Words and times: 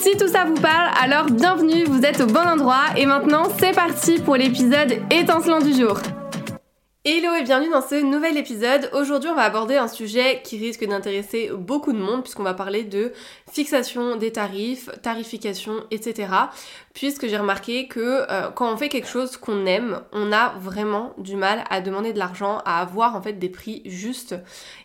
Si 0.00 0.16
tout 0.16 0.28
ça 0.28 0.46
vous 0.46 0.54
parle, 0.54 0.90
alors 0.98 1.26
bienvenue, 1.26 1.84
vous 1.84 2.06
êtes 2.06 2.22
au 2.22 2.26
bon 2.26 2.40
endroit 2.40 2.84
et 2.96 3.04
maintenant 3.04 3.42
c'est 3.58 3.74
parti 3.74 4.18
pour 4.18 4.34
l'épisode 4.34 4.94
étincelant 5.10 5.58
du 5.58 5.74
jour. 5.74 5.98
Hello 7.04 7.34
et 7.34 7.42
bienvenue 7.42 7.70
dans 7.70 7.82
ce 7.82 7.96
nouvel 8.02 8.38
épisode. 8.38 8.88
Aujourd'hui 8.94 9.28
on 9.28 9.34
va 9.34 9.42
aborder 9.42 9.76
un 9.76 9.88
sujet 9.88 10.40
qui 10.42 10.56
risque 10.56 10.86
d'intéresser 10.86 11.50
beaucoup 11.54 11.92
de 11.92 11.98
monde 11.98 12.22
puisqu'on 12.22 12.44
va 12.44 12.54
parler 12.54 12.82
de 12.82 13.12
fixation 13.52 14.16
des 14.16 14.32
tarifs, 14.32 14.88
tarification, 15.02 15.84
etc. 15.90 16.28
Puisque 16.92 17.28
j'ai 17.28 17.36
remarqué 17.36 17.86
que 17.86 18.26
euh, 18.28 18.50
quand 18.50 18.72
on 18.72 18.76
fait 18.76 18.88
quelque 18.88 19.06
chose 19.06 19.36
qu'on 19.36 19.64
aime, 19.64 20.00
on 20.12 20.32
a 20.32 20.54
vraiment 20.58 21.14
du 21.18 21.36
mal 21.36 21.62
à 21.70 21.80
demander 21.80 22.12
de 22.12 22.18
l'argent, 22.18 22.62
à 22.64 22.80
avoir 22.80 23.14
en 23.14 23.22
fait 23.22 23.34
des 23.34 23.48
prix 23.48 23.82
justes. 23.84 24.34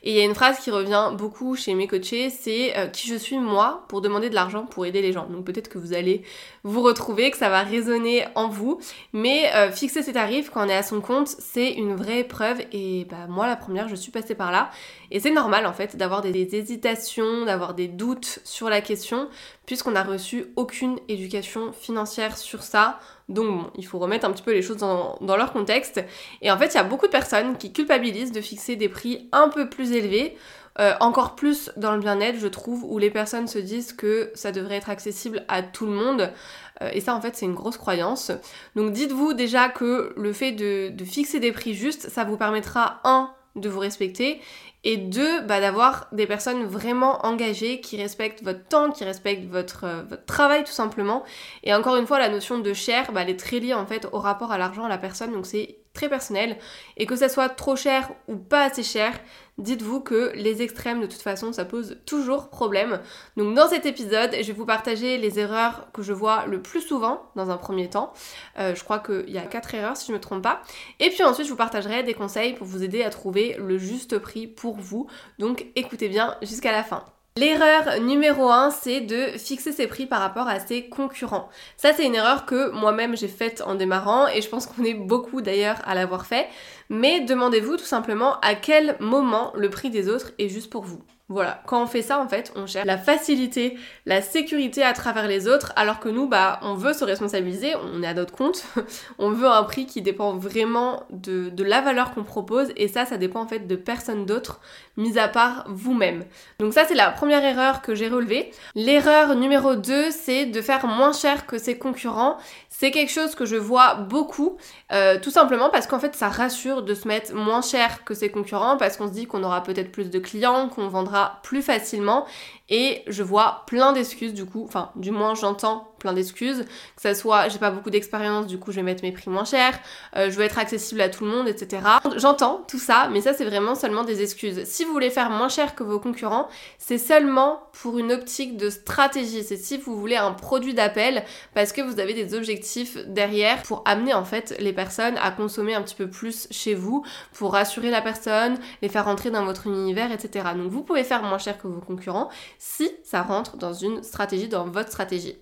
Et 0.04 0.12
il 0.12 0.16
y 0.16 0.22
a 0.22 0.24
une 0.24 0.36
phrase 0.36 0.60
qui 0.60 0.70
revient 0.70 1.10
beaucoup 1.18 1.56
chez 1.56 1.74
mes 1.74 1.88
coachés, 1.88 2.30
c'est 2.30 2.78
euh, 2.78 2.88
qui 2.88 3.08
je 3.08 3.16
suis 3.16 3.40
moi 3.40 3.86
pour 3.88 4.02
demander 4.02 4.30
de 4.30 4.36
l'argent 4.36 4.66
pour 4.66 4.86
aider 4.86 5.02
les 5.02 5.14
gens. 5.14 5.26
Donc 5.26 5.46
peut-être 5.46 5.68
que 5.68 5.80
vous 5.80 5.94
allez 5.94 6.22
vous 6.64 6.84
retrouver, 6.84 7.32
que 7.32 7.38
ça 7.38 7.50
va 7.50 7.64
résonner 7.64 8.26
en 8.36 8.50
vous. 8.50 8.80
Mais 9.12 9.52
euh, 9.56 9.72
fixer 9.72 10.04
ses 10.04 10.14
tarifs 10.14 10.52
quand 10.52 10.64
on 10.64 10.70
est 10.70 10.78
à 10.78 10.84
son 10.84 11.02
compte, 11.02 11.28
c'est 11.28 11.72
une 11.72 11.96
vraie 11.96 12.24
preuve. 12.24 12.62
Et 12.72 13.08
bah 13.10 13.26
moi 13.28 13.48
la 13.48 13.56
première, 13.56 13.90
je 13.90 13.96
suis 13.96 14.12
passée 14.12 14.36
par 14.36 14.52
là. 14.52 14.70
Et 15.10 15.20
c'est 15.20 15.32
normal 15.32 15.66
en 15.66 15.74
fait 15.74 15.96
d'avoir 15.96 16.22
des, 16.22 16.32
des 16.32 16.56
hésitations, 16.56 17.46
d'avoir 17.46 17.74
des 17.74 17.88
doutes 17.88 18.40
sur 18.44 18.70
la 18.70 18.82
question, 18.82 19.28
puisqu'on 19.66 19.92
n'a 19.92 20.04
reçu 20.04 20.46
aucune 20.56 21.00
éducation 21.08 21.74
financière 21.74 21.96
sur 22.06 22.64
ça. 22.64 23.00
Donc 23.30 23.48
bon, 23.48 23.72
il 23.76 23.86
faut 23.86 24.00
remettre 24.00 24.26
un 24.26 24.32
petit 24.32 24.44
peu 24.44 24.54
les 24.54 24.62
choses 24.62 24.78
dans, 24.78 25.18
leur 25.22 25.52
contexte. 25.52 26.04
Et 26.42 26.52
en 26.52 26.58
fait, 26.58 26.68
il 26.68 26.76
y 26.76 26.80
a 26.80 26.84
beaucoup 26.84 27.08
de 27.08 27.12
personnes 27.12 27.58
qui 27.58 27.74
culpabilisent 27.74 28.32
de 28.32 28.42
fixer 28.42 28.76
des 28.76 28.90
prix 28.90 29.30
un 29.32 29.50
peu 29.50 29.70
plus 29.70 29.92
élevés. 29.92 30.38
Euh, 30.78 30.94
encore 31.00 31.36
plus 31.36 31.72
dans 31.78 31.94
le 31.94 32.02
bien-être, 32.02 32.38
je 32.38 32.48
trouve, 32.48 32.84
où 32.84 32.98
les 32.98 33.10
personnes 33.10 33.48
se 33.48 33.60
disent 33.60 33.94
que 33.94 34.30
ça 34.36 34.52
devrait 34.52 34.76
être 34.76 34.90
accessible 34.90 35.46
à 35.48 35.64
tout 35.64 35.86
le 35.86 35.94
monde. 35.94 36.34
Euh, 36.82 36.90
et 36.92 37.00
ça, 37.00 37.16
en 37.16 37.22
fait, 37.22 37.36
c'est 37.36 37.46
une 37.46 37.54
grosse 37.54 37.78
croyance. 37.78 38.32
Donc 38.76 38.92
dites-vous 38.92 39.34
déjà 39.34 39.70
que 39.70 40.14
le 40.18 40.34
fait 40.34 40.52
de, 40.52 40.90
de 40.90 41.06
fixer 41.06 41.40
des 41.40 41.54
prix 41.54 41.74
justes, 41.74 42.10
ça 42.10 42.26
vous 42.26 42.36
permettra, 42.36 43.00
un, 43.06 43.32
de 43.56 43.70
vous 43.70 43.80
respecter 43.80 44.42
et 44.84 44.98
deux, 44.98 45.42
bah, 45.42 45.60
d'avoir 45.60 46.08
des 46.12 46.28
personnes 46.28 46.66
vraiment 46.66 47.26
engagées 47.26 47.82
qui 47.82 47.98
respectent 47.98 48.44
votre 48.44 48.68
temps, 48.68 48.92
qui 48.92 49.04
respectent 49.04 49.50
votre, 49.50 49.84
euh, 49.86 50.04
travail 50.28 50.64
tout 50.64 50.72
simplement. 50.72 51.24
Et 51.64 51.74
encore 51.74 51.96
une 51.96 52.06
fois, 52.06 52.20
la 52.20 52.30
notion 52.30 52.60
de 52.60 52.74
cher, 52.74 53.12
bah, 53.12 53.24
elle 53.24 53.32
est 53.32 53.40
très 53.40 53.60
liée 53.60 53.74
en 53.74 53.88
fait 53.88 54.08
au 54.12 54.20
rapport 54.20 54.52
à 54.52 54.60
l'argent 54.60 54.86
à 54.86 54.90
la 54.90 55.00
personne, 55.00 55.32
donc 55.34 55.48
c'est 55.48 55.80
très 55.96 56.10
personnel. 56.10 56.58
Et 56.98 57.08
que 57.08 57.16
ça 57.16 57.30
soit 57.30 57.50
trop 57.50 57.76
cher 57.76 58.12
ou 58.28 58.36
pas 58.36 58.66
assez 58.66 58.84
cher, 58.84 59.20
dites-vous 59.58 60.02
que 60.02 60.32
les 60.36 60.62
extrêmes 60.62 61.02
de 61.02 61.08
toute 61.08 61.22
façon 61.22 61.52
ça 61.54 61.66
pose 61.66 61.98
toujours 62.06 62.50
problème. 62.50 63.02
Donc 63.38 63.56
dans 63.56 63.68
cet 63.68 63.88
épisode, 63.88 64.32
je 64.40 64.46
vais 64.46 64.54
vous 64.54 64.66
partager 64.66 65.18
les 65.18 65.40
erreurs 65.40 65.88
que 65.94 66.04
je 66.04 66.14
vois 66.14 66.46
le 66.46 66.62
plus 66.62 66.82
souvent 66.82 67.24
dans 67.36 67.50
un 67.50 67.58
premier 67.58 67.90
temps. 67.90 68.14
Euh, 68.60 68.76
je 68.76 68.84
crois 68.84 69.00
qu'il 69.00 69.32
y 69.32 69.40
a 69.40 69.46
quatre 69.48 69.74
erreurs 69.74 69.98
si 69.98 70.06
je 70.08 70.12
ne 70.12 70.18
me 70.18 70.22
trompe 70.22 70.44
pas. 70.44 70.62
Et 71.00 71.10
puis 71.10 71.24
ensuite 71.24 71.48
je 71.48 71.52
vous 71.52 71.58
partagerai 71.58 72.04
des 72.04 72.14
conseils 72.14 72.54
pour 72.54 72.68
vous 72.68 72.84
aider 72.84 73.02
à 73.04 73.10
trouver 73.10 73.56
le 73.58 73.78
juste 73.80 74.20
prix 74.20 74.46
pour 74.46 74.76
vous. 74.76 75.08
Donc 75.40 75.66
écoutez 75.76 76.10
bien 76.10 76.38
jusqu'à 76.44 76.72
la 76.72 76.84
fin. 76.84 77.04
L'erreur 77.38 78.00
numéro 78.00 78.50
1, 78.50 78.72
c'est 78.72 79.02
de 79.02 79.38
fixer 79.38 79.74
ses 79.74 79.88
prix 79.88 80.06
par 80.06 80.22
rapport 80.22 80.48
à 80.48 80.62
ses 80.62 80.88
concurrents. 80.88 81.50
Ça, 81.76 81.92
c'est 81.92 82.06
une 82.06 82.16
erreur 82.16 82.46
que 82.46 82.72
moi-même 82.72 83.18
j'ai 83.18 83.28
faite 83.28 83.62
en 83.66 83.76
démarrant 83.76 84.30
et 84.30 84.42
je 84.42 84.48
pense 84.48 84.68
qu'on 84.68 84.86
est 84.86 84.94
beaucoup 84.94 85.42
d'ailleurs 85.42 85.82
à 85.84 85.96
l'avoir 85.96 86.28
fait. 86.28 86.48
Mais 86.88 87.20
demandez-vous 87.20 87.76
tout 87.76 87.84
simplement 87.84 88.40
à 88.40 88.56
quel 88.56 88.96
moment 89.02 89.52
le 89.54 89.70
prix 89.70 89.90
des 89.90 90.08
autres 90.08 90.32
est 90.40 90.48
juste 90.48 90.70
pour 90.70 90.84
vous. 90.86 91.04
Voilà, 91.28 91.64
quand 91.66 91.82
on 91.82 91.88
fait 91.88 92.04
ça 92.04 92.20
en 92.20 92.28
fait, 92.28 92.54
on 92.56 92.68
cherche 92.68 92.86
la 92.86 93.00
facilité, 93.00 93.80
la 94.06 94.22
sécurité 94.22 94.84
à 94.84 94.94
travers 94.94 95.28
les 95.28 95.48
autres, 95.48 95.74
alors 95.76 96.00
que 96.00 96.08
nous, 96.08 96.28
bah, 96.28 96.60
on 96.62 96.76
veut 96.76 96.94
se 96.94 97.04
responsabiliser, 97.04 97.74
on 97.78 98.04
est 98.04 98.08
à 98.08 98.14
notre 98.14 98.32
compte, 98.32 98.64
on 99.18 99.32
veut 99.32 99.48
un 99.48 99.64
prix 99.64 99.88
qui 99.88 100.04
dépend 100.04 100.38
vraiment 100.38 101.02
de, 101.10 101.52
la 101.64 101.82
valeur 101.82 102.14
qu'on 102.14 102.24
propose, 102.24 102.68
et 102.76 102.88
ça, 102.88 103.08
ça 103.08 103.18
dépend 103.18 103.42
en 103.42 103.48
fait 103.48 103.66
de 103.66 103.76
personne 103.76 104.28
d'autre, 104.28 104.60
mis 104.98 105.18
à 105.18 105.28
part 105.28 105.66
vous-même. 105.68 106.26
Donc 106.60 106.74
ça, 106.74 106.86
c'est 106.86 106.94
la 106.94 107.10
première 107.10 107.44
erreur 107.44 107.82
que 107.82 107.96
j'ai 107.96 108.08
relevée. 108.08 108.52
L'erreur 108.76 109.36
numéro 109.36 109.76
2, 109.76 110.12
c'est 110.12 110.46
de 110.46 110.62
faire 110.62 110.86
moins 110.86 111.12
cher 111.12 111.48
que 111.48 111.58
ses 111.58 111.80
concurrents. 111.80 112.38
C'est 112.70 112.92
quelque 112.92 113.12
chose 113.12 113.34
que 113.34 113.46
je 113.46 113.56
vois 113.56 113.96
beaucoup, 113.96 114.58
euh, 114.92 115.18
tout 115.20 115.32
simplement 115.32 115.70
parce 115.72 115.88
qu'en 115.88 116.00
fait, 116.00 116.14
ça 116.14 116.30
rassure 116.30 116.84
de 116.84 116.94
se 116.94 117.08
mettre 117.08 117.34
moins 117.34 117.64
cher 117.64 118.04
que 118.04 118.14
ses 118.14 118.30
concurrents, 118.30 118.78
parce 118.78 118.96
qu'on 118.96 119.08
se 119.08 119.14
dit 119.14 119.26
qu'on 119.26 119.44
aura 119.44 119.64
peut-être 119.64 119.92
plus 119.92 120.12
de 120.12 120.20
clients, 120.20 120.70
qu'on 120.70 120.88
vendra 120.88 121.15
plus 121.44 121.62
facilement. 121.62 122.26
Et 122.70 123.04
je 123.08 123.24
vois 123.24 123.64
plein 123.68 123.94
d'excuses 123.94 124.34
du 124.34 124.46
coup, 124.46 124.64
enfin 124.66 124.92
du 124.96 125.12
moins 125.12 125.36
j'entends 125.36 125.95
plein 126.06 126.14
d'excuses, 126.14 126.66
que 126.96 127.02
ça 127.02 127.16
soit 127.16 127.50
j'ai 127.50 127.58
pas 127.58 127.72
beaucoup 127.72 127.90
d'expérience, 127.90 128.46
du 128.46 128.60
coup 128.60 128.72
je 128.72 128.76
vais 128.76 128.84
mettre 128.84 129.04
mes 129.04 129.12
prix 129.12 129.32
moins 129.32 129.44
chers, 129.44 129.80
euh, 130.16 130.30
je 130.30 130.38
veux 130.38 130.44
être 130.44 130.60
accessible 130.60 131.02
à 131.02 131.10
tout 131.10 131.26
le 131.26 131.32
monde, 131.32 131.48
etc. 131.48 131.82
J'entends 132.16 132.64
tout 132.68 132.78
ça, 132.78 133.10
mais 133.12 133.22
ça 133.22 133.34
c'est 133.34 133.46
vraiment 133.46 133.74
seulement 133.74 134.04
des 134.04 134.22
excuses. 134.22 134.64
Si 134.66 134.86
vous 134.86 134.92
voulez 134.92 135.10
faire 135.10 135.32
moins 135.32 135.50
cher 135.50 135.74
que 135.74 135.84
vos 135.84 136.00
concurrents, 136.00 136.48
c'est 136.78 137.00
seulement 137.00 137.64
pour 137.82 137.98
une 137.98 138.12
optique 138.12 138.56
de 138.56 138.70
stratégie, 138.70 139.44
c'est 139.44 139.58
si 139.58 139.78
vous 139.78 139.98
voulez 140.00 140.16
un 140.16 140.32
produit 140.32 140.76
d'appel 140.76 141.24
parce 141.56 141.72
que 141.72 141.82
vous 141.82 142.00
avez 142.00 142.14
des 142.14 142.36
objectifs 142.36 142.98
derrière 143.08 143.64
pour 143.64 143.82
amener 143.86 144.14
en 144.14 144.26
fait 144.26 144.56
les 144.60 144.74
personnes 144.74 145.18
à 145.18 145.32
consommer 145.32 145.74
un 145.74 145.82
petit 145.82 145.96
peu 145.96 146.08
plus 146.08 146.48
chez 146.52 146.76
vous, 146.76 147.04
pour 147.34 147.54
rassurer 147.54 147.90
la 147.90 148.02
personne, 148.02 148.60
les 148.84 148.90
faire 148.90 149.06
rentrer 149.06 149.32
dans 149.32 149.44
votre 149.44 149.66
univers, 149.66 150.12
etc. 150.12 150.50
Donc 150.56 150.72
vous 150.72 150.84
pouvez 150.84 151.04
faire 151.04 151.24
moins 151.24 151.40
cher 151.40 151.58
que 151.58 151.68
vos 151.68 151.82
concurrents 151.82 152.30
si 152.60 152.92
ça 153.04 153.24
rentre 153.24 153.58
dans 153.58 153.74
une 153.74 154.04
stratégie, 154.04 154.48
dans 154.48 154.66
votre 154.66 154.90
stratégie. 154.90 155.38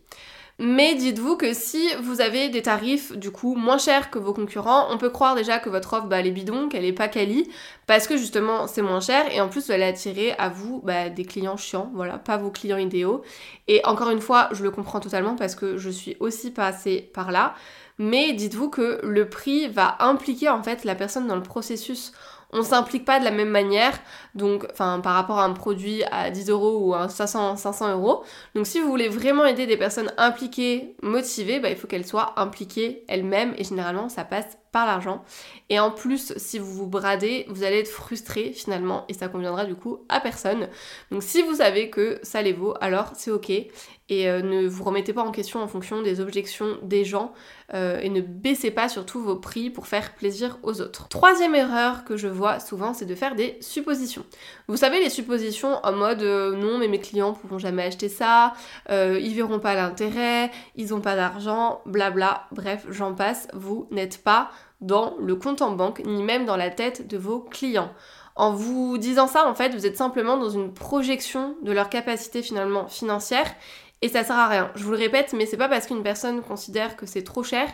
Mais 0.60 0.94
dites-vous 0.94 1.36
que 1.36 1.52
si 1.54 1.90
vous 2.04 2.22
avez 2.22 2.50
des 2.50 2.62
tarifs 2.62 3.18
du 3.18 3.32
coup 3.32 3.56
moins 3.56 3.80
chers 3.80 4.12
que 4.12 4.20
vos 4.20 4.34
concurrents, 4.34 4.86
on 4.92 5.00
peut 5.00 5.10
croire 5.10 5.34
déjà 5.34 5.58
que 5.58 5.70
votre 5.70 5.94
offre 5.94 6.06
bah, 6.06 6.20
elle 6.20 6.28
est 6.28 6.32
bidon, 6.32 6.70
qu'elle 6.70 6.86
est 6.86 6.94
pas 6.94 7.08
quali, 7.08 7.50
parce 7.88 8.08
que 8.08 8.18
justement 8.18 8.68
c'est 8.68 8.84
moins 8.84 9.00
cher 9.00 9.26
et 9.34 9.42
en 9.42 9.50
plus 9.50 9.66
vous 9.66 9.72
allez 9.72 9.84
attirer 9.84 10.34
à 10.34 10.50
vous 10.50 10.80
bah, 10.84 11.10
des 11.10 11.26
clients 11.26 11.58
chiants, 11.58 11.92
voilà, 11.96 12.20
pas 12.20 12.38
vos 12.38 12.52
clients 12.52 12.78
idéaux. 12.78 13.24
Et 13.68 13.84
encore 13.84 14.12
une 14.12 14.22
fois, 14.22 14.50
je 14.52 14.64
le 14.64 14.70
comprends 14.70 15.00
totalement 15.00 15.36
parce 15.36 15.56
que 15.56 15.78
je 15.78 15.90
suis 15.90 16.16
aussi 16.20 16.52
passée 16.52 17.10
par 17.14 17.32
là. 17.32 17.56
Mais 17.98 18.34
dites-vous 18.34 18.70
que 18.70 19.00
le 19.04 19.30
prix 19.30 19.68
va 19.68 19.98
impliquer 20.00 20.50
en 20.50 20.62
fait 20.62 20.84
la 20.84 20.96
personne 20.96 21.28
dans 21.28 21.36
le 21.36 21.44
processus 21.44 22.12
on 22.54 22.64
s'implique 22.64 23.06
pas 23.06 23.20
de 23.20 23.26
la 23.26 23.32
même 23.32 23.50
manière, 23.50 24.00
donc, 24.36 24.66
enfin, 24.72 25.00
par 25.02 25.16
rapport 25.16 25.40
à 25.40 25.46
un 25.46 25.54
produit 25.54 26.04
à 26.12 26.30
10 26.30 26.50
euros 26.50 26.80
ou 26.80 26.94
à 26.94 27.10
500, 27.10 27.58
500 27.58 27.94
euros. 27.94 28.24
Donc, 28.56 28.68
si 28.68 28.80
vous 28.80 28.90
voulez 28.90 29.10
vraiment 29.10 29.46
aider 29.46 29.66
des 29.66 29.78
personnes 29.78 30.12
impliquées, 30.18 30.96
motivées, 31.02 31.60
bah, 31.60 31.70
il 31.70 31.76
faut 31.76 31.88
qu'elles 31.88 32.06
soient 32.06 32.34
impliquées 32.38 33.04
elles-mêmes 33.08 33.54
et 33.58 33.64
généralement, 33.64 34.10
ça 34.10 34.24
passe 34.24 34.58
par 34.74 34.86
l'argent. 34.86 35.24
Et 35.70 35.80
en 35.80 35.92
plus, 35.92 36.34
si 36.36 36.60
vous 36.60 36.74
vous 36.74 36.88
bradez, 36.88 37.46
vous 37.48 37.64
allez 37.64 37.78
être 37.78 37.88
frustré 37.88 38.52
finalement 38.52 39.06
et 39.08 39.14
ça 39.14 39.30
conviendra 39.30 39.66
du 39.66 39.76
coup 39.76 40.00
à 40.10 40.20
personne. 40.20 40.68
Donc 41.12 41.24
si 41.24 41.42
vous 41.44 41.56
savez 41.56 41.90
que 41.90 42.20
ça 42.24 42.42
les 42.42 42.54
vaut, 42.54 42.74
alors 42.82 43.12
c'est 43.16 43.32
ok. 43.32 43.52
Et 44.10 44.30
euh, 44.30 44.42
ne 44.42 44.68
vous 44.68 44.84
remettez 44.84 45.14
pas 45.14 45.22
en 45.22 45.32
question 45.32 45.62
en 45.62 45.68
fonction 45.68 46.02
des 46.02 46.20
objections 46.20 46.78
des 46.82 47.06
gens 47.06 47.34
euh, 47.74 48.00
et 48.02 48.10
ne 48.10 48.20
baissez 48.20 48.70
pas 48.70 48.90
surtout 48.90 49.22
vos 49.22 49.38
prix 49.38 49.70
pour 49.70 49.88
faire 49.88 50.14
plaisir 50.16 50.60
aux 50.62 50.82
autres. 50.82 51.08
Troisième 51.08 51.56
erreur 51.56 52.04
que 52.04 52.18
je 52.18 52.28
vois 52.28 52.60
souvent, 52.60 52.94
c'est 52.94 53.06
de 53.06 53.16
faire 53.16 53.36
des 53.36 53.58
suppositions. 53.62 54.26
Vous 54.68 54.76
savez, 54.76 55.00
les 55.00 55.10
suppositions 55.10 55.80
en 55.84 55.94
mode 55.94 56.22
euh, 56.22 56.56
non, 56.56 56.80
mais 56.80 56.90
mes 56.90 57.00
clients 57.00 57.34
pourront 57.34 57.60
jamais 57.60 57.84
acheter 57.84 58.10
ça, 58.10 58.54
ils 58.90 59.34
verront 59.34 59.60
pas 59.60 59.76
l'intérêt, 59.76 60.52
ils 60.76 60.94
ont 60.94 61.02
pas 61.02 61.16
d'argent, 61.16 61.82
blabla, 61.86 62.48
bref, 62.52 62.86
j'en 62.90 63.14
passe, 63.14 63.48
vous 63.54 63.88
n'êtes 63.92 64.22
pas 64.22 64.52
dans 64.84 65.16
le 65.20 65.36
compte 65.36 65.62
en 65.62 65.72
banque, 65.72 66.02
ni 66.06 66.22
même 66.22 66.46
dans 66.46 66.58
la 66.58 66.70
tête 66.70 67.08
de 67.08 67.18
vos 67.18 67.40
clients. 67.40 67.92
En 68.36 68.54
vous 68.54 68.98
disant 68.98 69.28
ça, 69.28 69.48
en 69.48 69.56
fait, 69.56 69.74
vous 69.74 69.86
êtes 69.86 69.98
simplement 69.98 70.38
dans 70.38 70.50
une 70.50 70.74
projection 70.74 71.56
de 71.62 71.72
leur 71.72 71.90
capacité 71.90 72.42
finalement 72.42 72.88
financière 72.88 73.48
et 74.02 74.10
ça 74.10 74.24
sert 74.24 74.36
à 74.36 74.48
rien. 74.48 74.72
Je 74.76 74.84
vous 74.84 74.92
le 74.92 74.98
répète, 74.98 75.34
mais 75.34 75.46
c'est 75.46 75.58
pas 75.58 75.70
parce 75.70 75.88
qu'une 75.88 76.04
personne 76.04 76.42
considère 76.42 76.98
que 76.98 77.06
c'est 77.06 77.24
trop 77.24 77.44
cher 77.44 77.68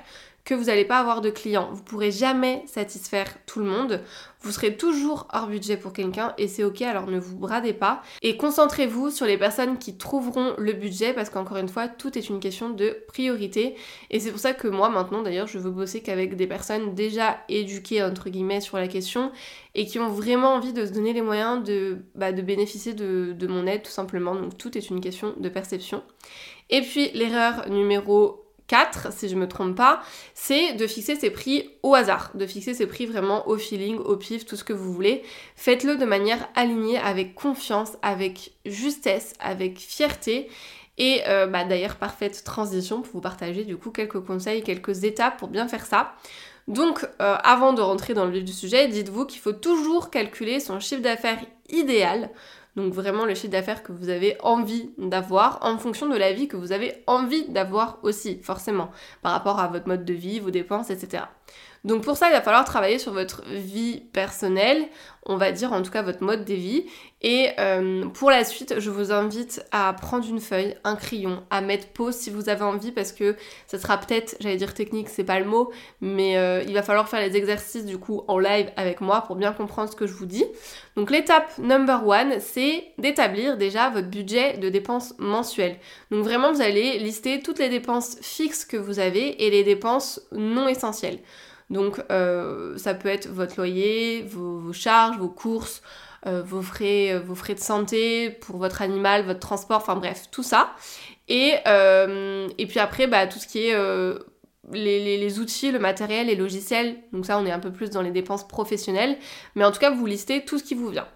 que 0.49 0.55
vous 0.55 0.63
n'allez 0.63 0.83
pas 0.83 0.97
avoir 0.97 1.21
de 1.21 1.29
clients. 1.29 1.69
Vous 1.71 1.83
pourrez 1.83 2.09
jamais 2.09 2.63
satisfaire 2.65 3.35
tout 3.45 3.59
le 3.59 3.67
monde. 3.67 4.01
Vous 4.41 4.51
serez 4.51 4.77
toujours 4.77 5.27
hors 5.31 5.45
budget 5.45 5.77
pour 5.77 5.93
quelqu'un 5.93 6.33
et 6.39 6.47
c'est 6.47 6.63
ok, 6.63 6.81
alors 6.81 7.05
ne 7.05 7.19
vous 7.19 7.37
bradez 7.37 7.73
pas. 7.73 8.01
Et 8.23 8.35
concentrez-vous 8.35 9.11
sur 9.11 9.27
les 9.27 9.37
personnes 9.37 9.77
qui 9.77 9.95
trouveront 9.95 10.55
le 10.57 10.73
budget 10.73 11.13
parce 11.13 11.29
qu'encore 11.29 11.57
une 11.57 11.69
fois, 11.69 11.87
tout 11.87 12.17
est 12.17 12.29
une 12.29 12.39
question 12.39 12.71
de 12.71 12.97
priorité. 13.09 13.75
Et 14.09 14.19
c'est 14.19 14.31
pour 14.31 14.39
ça 14.39 14.53
que 14.53 14.67
moi 14.67 14.89
maintenant 14.89 15.21
d'ailleurs, 15.21 15.45
je 15.45 15.59
veux 15.59 15.69
bosser 15.69 16.01
qu'avec 16.01 16.35
des 16.35 16.47
personnes 16.47 16.95
déjà 16.95 17.37
éduquées 17.47 18.01
entre 18.01 18.31
guillemets 18.31 18.61
sur 18.61 18.77
la 18.77 18.87
question 18.87 19.31
et 19.75 19.85
qui 19.85 19.99
ont 19.99 20.09
vraiment 20.09 20.55
envie 20.55 20.73
de 20.73 20.83
se 20.83 20.91
donner 20.91 21.13
les 21.13 21.21
moyens 21.21 21.63
de, 21.63 21.99
bah, 22.15 22.31
de 22.31 22.41
bénéficier 22.41 22.95
de, 22.95 23.35
de 23.37 23.45
mon 23.45 23.67
aide 23.67 23.83
tout 23.83 23.91
simplement. 23.91 24.33
Donc 24.33 24.57
tout 24.57 24.75
est 24.75 24.89
une 24.89 24.99
question 24.99 25.35
de 25.37 25.49
perception. 25.49 26.01
Et 26.71 26.81
puis 26.81 27.11
l'erreur 27.13 27.69
numéro 27.69 28.48
4, 28.69 29.11
si 29.11 29.27
je 29.27 29.35
me 29.35 29.47
trompe 29.47 29.75
pas, 29.75 30.01
c'est 30.33 30.73
de 30.73 30.87
fixer 30.87 31.15
ses 31.15 31.31
prix 31.31 31.69
au 31.83 31.95
hasard, 31.95 32.31
de 32.35 32.45
fixer 32.45 32.73
ses 32.73 32.87
prix 32.87 33.05
vraiment 33.05 33.45
au 33.49 33.57
feeling, 33.57 33.97
au 33.97 34.15
pif, 34.15 34.45
tout 34.45 34.55
ce 34.55 34.63
que 34.63 34.73
vous 34.73 34.93
voulez. 34.93 35.23
Faites-le 35.57 35.97
de 35.97 36.05
manière 36.05 36.47
alignée, 36.55 36.97
avec 36.97 37.35
confiance, 37.35 37.97
avec 38.01 38.53
justesse, 38.65 39.33
avec 39.39 39.77
fierté. 39.79 40.49
Et 40.97 41.21
euh, 41.27 41.47
bah, 41.47 41.63
d'ailleurs, 41.63 41.95
parfaite 41.95 42.43
transition 42.43 43.01
pour 43.01 43.13
vous 43.13 43.21
partager 43.21 43.65
du 43.65 43.75
coup 43.75 43.89
quelques 43.89 44.19
conseils, 44.19 44.61
quelques 44.61 45.03
étapes 45.03 45.37
pour 45.37 45.47
bien 45.47 45.67
faire 45.67 45.85
ça. 45.85 46.13
Donc, 46.67 47.03
euh, 47.03 47.35
avant 47.43 47.73
de 47.73 47.81
rentrer 47.81 48.13
dans 48.13 48.25
le 48.25 48.31
vif 48.31 48.43
du 48.43 48.53
sujet, 48.53 48.87
dites-vous 48.87 49.25
qu'il 49.25 49.41
faut 49.41 49.53
toujours 49.53 50.11
calculer 50.11 50.59
son 50.59 50.79
chiffre 50.79 51.01
d'affaires 51.01 51.39
idéal 51.69 52.29
donc 52.75 52.93
vraiment 52.93 53.25
le 53.25 53.33
chiffre 53.35 53.51
d'affaires 53.51 53.83
que 53.83 53.91
vous 53.91 54.09
avez 54.09 54.37
envie 54.41 54.91
d'avoir 54.97 55.59
en 55.61 55.77
fonction 55.77 56.07
de 56.07 56.15
la 56.15 56.33
vie 56.33 56.47
que 56.47 56.57
vous 56.57 56.71
avez 56.71 57.03
envie 57.07 57.47
d'avoir 57.49 57.99
aussi, 58.03 58.39
forcément, 58.41 58.91
par 59.21 59.31
rapport 59.31 59.59
à 59.59 59.67
votre 59.67 59.87
mode 59.87 60.05
de 60.05 60.13
vie, 60.13 60.39
vos 60.39 60.51
dépenses, 60.51 60.89
etc. 60.89 61.23
Donc 61.85 62.03
pour 62.03 62.17
ça, 62.17 62.27
il 62.27 62.33
va 62.33 62.41
falloir 62.41 62.65
travailler 62.65 62.99
sur 62.99 63.13
votre 63.13 63.43
vie 63.45 64.01
personnelle, 64.11 64.87
on 65.25 65.37
va 65.37 65.51
dire 65.51 65.71
en 65.73 65.81
tout 65.81 65.91
cas 65.91 66.01
votre 66.01 66.23
mode 66.23 66.43
de 66.45 66.53
vie. 66.53 66.85
Et 67.21 67.49
euh, 67.59 68.07
pour 68.09 68.31
la 68.31 68.43
suite, 68.43 68.75
je 68.79 68.89
vous 68.89 69.11
invite 69.11 69.63
à 69.71 69.91
prendre 69.93 70.27
une 70.27 70.39
feuille, 70.39 70.75
un 70.83 70.95
crayon, 70.95 71.43
à 71.49 71.61
mettre 71.61 71.87
pause 71.87 72.15
si 72.15 72.29
vous 72.29 72.47
avez 72.47 72.63
envie 72.63 72.91
parce 72.91 73.11
que 73.11 73.35
ça 73.67 73.77
sera 73.77 73.97
peut-être, 73.97 74.37
j'allais 74.39 74.55
dire 74.55 74.73
technique, 74.73 75.09
c'est 75.09 75.25
pas 75.25 75.39
le 75.39 75.45
mot, 75.45 75.71
mais 75.99 76.37
euh, 76.37 76.63
il 76.65 76.73
va 76.73 76.81
falloir 76.81 77.09
faire 77.09 77.19
les 77.19 77.35
exercices 77.35 77.85
du 77.85 77.97
coup 77.97 78.23
en 78.27 78.39
live 78.39 78.71
avec 78.77 79.01
moi 79.01 79.21
pour 79.21 79.35
bien 79.35 79.51
comprendre 79.51 79.89
ce 79.89 79.95
que 79.95 80.07
je 80.07 80.13
vous 80.13 80.25
dis. 80.25 80.45
Donc 80.95 81.11
l'étape 81.11 81.57
number 81.57 82.05
one, 82.07 82.39
c'est 82.39 82.85
d'établir 82.97 83.57
déjà 83.57 83.89
votre 83.89 84.07
budget 84.07 84.57
de 84.57 84.69
dépenses 84.69 85.13
mensuelles. 85.17 85.77
Donc 86.11 86.23
vraiment, 86.23 86.51
vous 86.51 86.61
allez 86.61 86.99
lister 86.99 87.41
toutes 87.41 87.59
les 87.59 87.69
dépenses 87.69 88.17
fixes 88.21 88.65
que 88.65 88.77
vous 88.77 88.99
avez 88.99 89.45
et 89.45 89.49
les 89.49 89.63
dépenses 89.63 90.21
non 90.31 90.67
essentielles. 90.67 91.19
Donc 91.69 92.01
euh, 92.09 92.77
ça 92.77 92.93
peut 92.93 93.09
être 93.09 93.27
votre 93.27 93.55
loyer, 93.57 94.23
vos, 94.23 94.73
charges, 94.73 95.17
vos 95.17 95.29
courses, 95.29 95.81
euh, 96.25 96.41
vos, 96.41 96.61
frais, 96.61 97.13
euh, 97.13 97.19
vos 97.19 97.35
frais 97.35 97.53
de 97.53 97.59
santé 97.59 98.31
pour 98.31 98.57
votre 98.57 98.81
animal, 98.81 99.23
votre 99.25 99.39
transport, 99.39 99.77
enfin 99.77 99.95
bref, 99.95 100.25
tout 100.31 100.43
ça. 100.43 100.75
Et, 101.27 101.55
puis 102.67 102.79
après, 102.79 103.05
bah, 103.05 103.27
tout 103.27 103.37
ce 103.37 103.47
qui 103.47 103.67
est 103.67 103.75
les, 104.71 105.17
les, 105.17 105.39
outils, 105.39 105.71
le 105.71 105.77
matériel, 105.77 106.27
les 106.27 106.35
logiciels. 106.35 106.97
Donc 107.13 107.27
ça, 107.27 107.37
on 107.37 107.45
est 107.45 107.51
un 107.51 107.59
peu 107.59 107.71
plus 107.71 107.91
dans 107.91 108.01
les 108.01 108.09
dépenses 108.09 108.47
professionnelles. 108.47 109.15
Mais 109.55 109.63
en 109.63 109.71
tout 109.71 109.79
cas, 109.79 109.91
vous 109.91 110.07
listez 110.07 110.43
tout 110.43 110.57
ce 110.57 110.63
qui 110.63 110.73
vous 110.73 110.89
vient. 110.89 111.07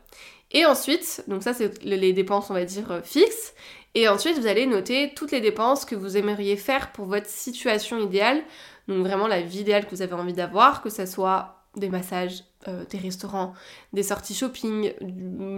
Et 0.52 0.68
ensuite, 0.68 1.24
donc 1.28 1.42
ça, 1.42 1.56
c'est 1.56 1.84
les 1.84 2.14
dépenses, 2.14 2.52
on 2.52 2.54
va 2.54 2.64
dire, 2.64 3.02
fixes. 3.04 3.56
Et 3.96 4.08
ensuite, 4.08 4.38
vous 4.40 4.48
allez 4.48 4.66
noter 4.66 5.14
toutes 5.16 5.32
les 5.32 5.42
dépenses 5.42 5.86
que 5.86 5.96
vous 5.96 6.18
aimeriez 6.18 6.58
faire 6.58 6.92
pour 6.92 7.06
votre 7.06 7.28
situation 7.28 7.98
idéale. 8.00 8.44
Donc 8.88 9.06
vraiment 9.06 9.28
la 9.28 9.42
vie 9.42 9.62
idéale 9.62 9.86
que 9.86 9.96
vous 9.96 10.02
avez 10.02 10.14
envie 10.14 10.34
d'avoir, 10.34 10.82
que 10.82 10.90
ce 10.90 11.06
soit 11.06 11.64
des 11.76 11.90
massages, 11.90 12.44
euh, 12.68 12.86
des 12.90 12.98
restaurants, 12.98 13.54
des 13.94 14.04
sorties 14.04 14.36
shopping, 14.36 14.94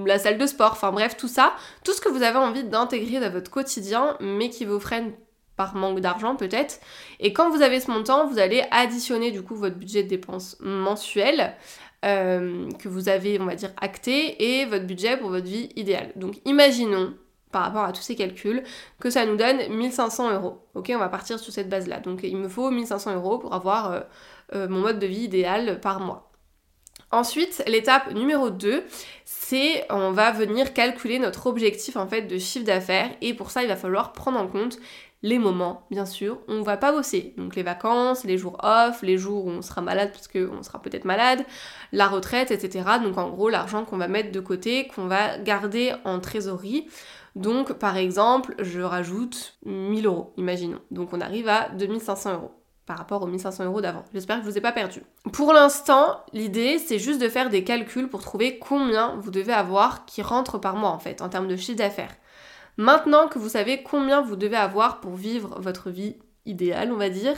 la 0.05 0.17
salle 0.17 0.37
de 0.37 0.45
sport, 0.45 0.71
enfin 0.71 0.91
bref, 0.91 1.17
tout 1.17 1.27
ça, 1.27 1.53
tout 1.83 1.93
ce 1.93 2.01
que 2.01 2.09
vous 2.09 2.23
avez 2.23 2.37
envie 2.37 2.63
d'intégrer 2.63 3.19
dans 3.19 3.31
votre 3.31 3.51
quotidien, 3.51 4.17
mais 4.21 4.49
qui 4.49 4.65
vous 4.65 4.79
freine 4.79 5.11
par 5.55 5.75
manque 5.75 5.99
d'argent 5.99 6.35
peut-être. 6.35 6.79
Et 7.19 7.33
quand 7.33 7.49
vous 7.49 7.61
avez 7.61 7.79
ce 7.79 7.91
montant, 7.91 8.27
vous 8.27 8.39
allez 8.39 8.63
additionner 8.71 9.31
du 9.31 9.41
coup 9.41 9.55
votre 9.55 9.75
budget 9.75 10.03
de 10.03 10.09
dépenses 10.09 10.57
mensuel 10.59 11.53
euh, 12.03 12.69
que 12.79 12.87
vous 12.87 13.09
avez, 13.09 13.39
on 13.39 13.45
va 13.45 13.55
dire, 13.55 13.71
acté 13.81 14.59
et 14.59 14.65
votre 14.65 14.85
budget 14.85 15.17
pour 15.17 15.29
votre 15.29 15.47
vie 15.47 15.69
idéale. 15.75 16.11
Donc 16.15 16.35
imaginons 16.45 17.13
par 17.55 17.63
rapport 17.63 17.85
à 17.85 17.93
tous 17.93 18.01
ces 18.01 18.17
calculs, 18.17 18.63
que 18.99 19.09
ça 19.09 19.25
nous 19.25 19.37
donne 19.37 19.69
1500 19.69 20.33
euros. 20.33 20.57
Ok, 20.73 20.91
on 20.93 20.97
va 20.97 21.07
partir 21.07 21.39
sur 21.39 21.53
cette 21.53 21.69
base-là. 21.69 22.01
Donc 22.01 22.19
il 22.23 22.35
me 22.35 22.49
faut 22.49 22.69
1500 22.69 23.15
euros 23.15 23.37
pour 23.37 23.53
avoir 23.53 23.93
euh, 23.93 23.99
euh, 24.55 24.67
mon 24.67 24.81
mode 24.81 24.99
de 24.99 25.07
vie 25.07 25.23
idéal 25.23 25.79
par 25.79 26.01
mois. 26.01 26.33
Ensuite, 27.11 27.63
l'étape 27.65 28.11
numéro 28.11 28.49
2, 28.49 28.83
c'est 29.23 29.85
on 29.89 30.11
va 30.11 30.31
venir 30.31 30.73
calculer 30.73 31.17
notre 31.17 31.47
objectif 31.47 31.95
en 31.95 32.07
fait 32.07 32.23
de 32.23 32.37
chiffre 32.37 32.65
d'affaires 32.65 33.11
et 33.21 33.33
pour 33.33 33.51
ça 33.51 33.63
il 33.63 33.69
va 33.69 33.77
falloir 33.77 34.11
prendre 34.11 34.37
en 34.37 34.47
compte 34.47 34.77
les 35.25 35.39
moments, 35.39 35.87
bien 35.89 36.05
sûr, 36.05 36.37
on 36.47 36.61
va 36.61 36.77
pas 36.77 36.91
bosser. 36.91 37.33
Donc 37.37 37.55
les 37.55 37.63
vacances, 37.63 38.25
les 38.25 38.37
jours 38.37 38.57
off, 38.61 39.01
les 39.01 39.17
jours 39.17 39.45
où 39.45 39.49
on 39.49 39.63
sera 39.63 39.81
malade 39.81 40.11
parce 40.11 40.27
qu'on 40.27 40.61
sera 40.61 40.79
peut-être 40.79 41.03
malade, 41.03 41.43
la 41.91 42.07
retraite, 42.07 42.51
etc. 42.51 42.85
Donc 43.01 43.17
en 43.17 43.29
gros, 43.29 43.49
l'argent 43.49 43.85
qu'on 43.85 43.97
va 43.97 44.07
mettre 44.07 44.31
de 44.31 44.39
côté, 44.39 44.87
qu'on 44.87 45.07
va 45.07 45.39
garder 45.39 45.93
en 46.03 46.19
trésorerie 46.19 46.87
donc 47.35 47.73
par 47.73 47.97
exemple, 47.97 48.55
je 48.59 48.81
rajoute 48.81 49.57
1000 49.65 50.05
euros, 50.05 50.33
imaginons. 50.37 50.79
Donc 50.91 51.09
on 51.11 51.21
arrive 51.21 51.49
à 51.49 51.69
2500 51.69 52.33
euros 52.33 52.51
par 52.85 52.97
rapport 52.97 53.21
aux 53.23 53.27
1500 53.27 53.65
euros 53.65 53.81
d'avant. 53.81 54.05
J'espère 54.13 54.37
que 54.37 54.45
je 54.45 54.49
vous 54.49 54.57
ai 54.57 54.61
pas 54.61 54.71
perdu. 54.71 55.01
Pour 55.33 55.53
l'instant, 55.53 56.23
l'idée 56.33 56.79
c'est 56.79 56.99
juste 56.99 57.21
de 57.21 57.29
faire 57.29 57.49
des 57.49 57.63
calculs 57.63 58.07
pour 58.07 58.21
trouver 58.21 58.57
combien 58.59 59.15
vous 59.17 59.31
devez 59.31 59.53
avoir 59.53 60.05
qui 60.05 60.21
rentre 60.21 60.57
par 60.59 60.75
mois 60.75 60.91
en 60.91 60.99
fait 60.99 61.21
en 61.21 61.29
termes 61.29 61.47
de 61.47 61.55
chiffre 61.55 61.77
d'affaires. 61.77 62.15
Maintenant 62.77 63.27
que 63.27 63.39
vous 63.39 63.49
savez 63.49 63.83
combien 63.83 64.21
vous 64.21 64.35
devez 64.35 64.57
avoir 64.57 64.99
pour 64.99 65.15
vivre 65.15 65.59
votre 65.59 65.89
vie 65.89 66.17
idéale, 66.45 66.91
on 66.91 66.97
va 66.97 67.09
dire, 67.09 67.35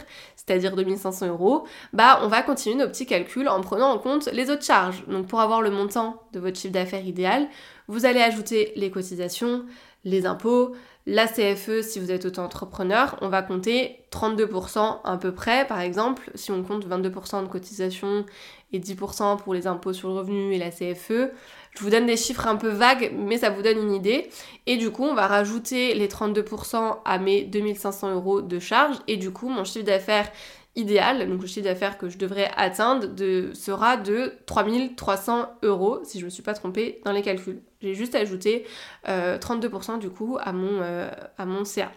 c'est-à-dire 0.48 0.76
2500 0.76 1.28
euros, 1.28 1.66
bah 1.94 2.20
on 2.24 2.28
va 2.28 2.42
continuer 2.42 2.76
nos 2.76 2.88
petits 2.88 3.06
calculs 3.06 3.50
en 3.50 3.62
prenant 3.62 3.92
en 3.92 3.98
compte 3.98 4.30
les 4.32 4.50
autres 4.50 4.64
charges. 4.64 5.04
Donc 5.08 5.28
pour 5.28 5.42
avoir 5.42 5.62
le 5.62 5.70
montant 5.70 6.22
de 6.34 6.40
votre 6.40 6.58
chiffre 6.58 6.74
d'affaires 6.74 7.06
idéal, 7.06 7.48
vous 7.88 8.06
allez 8.06 8.22
ajouter 8.22 8.72
les 8.76 8.90
cotisations, 8.90 9.66
les 10.06 10.26
impôts, 10.26 10.74
la 11.06 11.28
CFE 11.28 11.82
si 11.82 12.00
vous 12.00 12.12
êtes 12.12 12.26
auto-entrepreneur, 12.26 13.18
on 13.22 13.30
va 13.30 13.42
compter 13.42 14.00
32% 14.12 15.00
à 15.04 15.18
peu 15.18 15.34
près 15.34 15.68
par 15.68 15.82
exemple, 15.82 16.32
si 16.36 16.52
on 16.52 16.64
compte 16.64 16.88
22% 16.88 17.44
de 17.44 17.48
cotisation 17.48 18.26
et 18.74 18.80
10% 18.80 19.38
pour 19.38 19.54
les 19.54 19.68
impôts 19.68 19.94
sur 19.94 20.10
le 20.10 20.16
revenu 20.16 20.54
et 20.54 20.58
la 20.58 20.72
CFE. 20.72 21.32
Je 21.72 21.84
vous 21.84 21.90
donne 21.90 22.06
des 22.06 22.18
chiffres 22.18 22.48
un 22.48 22.56
peu 22.56 22.70
vagues, 22.70 23.14
mais 23.16 23.38
ça 23.38 23.50
vous 23.50 23.62
donne 23.62 23.78
une 23.78 23.94
idée. 23.94 24.30
Et 24.66 24.78
du 24.78 24.92
coup, 24.92 25.04
on 25.04 25.14
va 25.14 25.28
rajouter 25.28 25.94
les 25.94 26.08
32% 26.08 26.98
à 27.06 27.20
mes 27.20 27.44
2500 27.44 28.14
euros 28.16 28.42
de 28.42 28.60
charges. 28.60 28.98
Et 29.08 29.18
du 29.18 29.32
coup, 29.32 29.48
mon 29.48 29.64
chiffre 29.64 29.86
d'affaires 29.86 30.30
idéal, 30.78 31.28
donc 31.28 31.42
le 31.42 31.48
chiffre 31.48 31.66
d'affaires 31.66 31.98
que 31.98 32.08
je 32.08 32.18
devrais 32.18 32.52
atteindre, 32.56 33.08
sera 33.54 33.98
de 33.98 34.34
3300 34.46 35.58
euros, 35.64 36.00
si 36.04 36.20
je 36.20 36.24
ne 36.24 36.26
me 36.26 36.30
suis 36.30 36.44
pas 36.44 36.54
trompée 36.54 37.02
dans 37.04 37.12
les 37.12 37.24
calculs. 37.24 37.62
J'ai 37.82 37.96
juste 37.96 38.16
ajouté 38.16 38.66
32% 39.06 39.96
euh, 39.96 39.98
du 39.98 40.10
coup 40.10 40.38
à 40.40 40.54
mon, 40.54 40.82
euh, 40.82 41.10
à 41.38 41.46
mon 41.46 41.66
CA. 41.66 41.92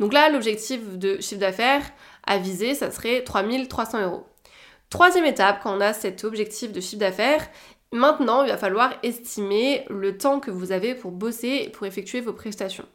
Donc 0.00 0.12
là, 0.12 0.28
l'objectif 0.30 0.98
de 0.98 1.20
chiffre 1.20 1.40
d'affaires 1.40 1.82
à 2.26 2.38
viser, 2.38 2.74
ça 2.74 2.90
serait 2.90 3.22
3300 3.22 4.02
euros. 4.02 4.26
Troisième 4.90 5.24
étape, 5.24 5.60
quand 5.62 5.76
on 5.76 5.80
a 5.80 5.92
cet 5.92 6.24
objectif 6.24 6.72
de 6.72 6.80
chiffre 6.80 7.00
d'affaires, 7.00 7.46
maintenant 7.92 8.44
il 8.44 8.50
va 8.50 8.56
falloir 8.56 8.94
estimer 9.02 9.84
le 9.90 10.16
temps 10.16 10.40
que 10.40 10.50
vous 10.50 10.72
avez 10.72 10.94
pour 10.94 11.10
bosser 11.10 11.64
et 11.66 11.70
pour 11.70 11.86
effectuer 11.86 12.20
vos 12.20 12.32
prestations. 12.32 12.86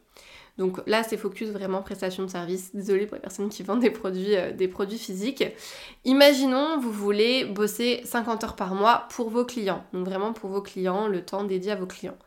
Donc 0.60 0.78
là, 0.86 1.02
c'est 1.02 1.16
focus 1.16 1.48
vraiment 1.48 1.80
prestation 1.80 2.22
de 2.22 2.28
service. 2.28 2.74
Désolée 2.74 3.06
pour 3.06 3.14
les 3.14 3.22
personnes 3.22 3.48
qui 3.48 3.62
vendent 3.62 3.80
des 3.80 3.90
produits, 3.90 4.36
euh, 4.36 4.98
physiques. 4.98 5.42
Imaginons, 6.04 6.78
vous 6.78 6.92
voulez 6.92 7.46
bosser 7.46 8.02
50 8.04 8.44
heures 8.44 8.56
par 8.56 8.74
mois 8.74 9.06
pour 9.08 9.30
vos 9.30 9.46
clients. 9.46 9.82
Donc 9.94 10.04
vraiment 10.04 10.34
pour 10.34 10.50
vos 10.50 10.60
clients, 10.60 11.06
le 11.06 11.24
temps 11.24 11.44
dédié 11.44 11.72
à 11.72 11.76
vos 11.76 11.86
clients. 11.86 12.18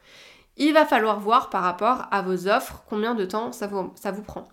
Il 0.58 0.74
va 0.74 0.86
falloir 0.86 1.20
voir 1.20 1.52
par 1.52 1.62
rapport 1.62 2.06
à 2.10 2.24
vos 2.24 2.48
offres 2.48 2.84
combien 2.90 3.14
de 3.14 3.26
temps 3.26 3.52
ça 3.52 3.68
vous, 3.68 3.94
ça 3.96 4.12
vous 4.12 4.24
prend. 4.24 4.48